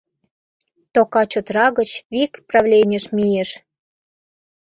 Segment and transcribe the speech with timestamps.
[0.93, 3.49] Тока чодра гыч вик правленийыш мийыш.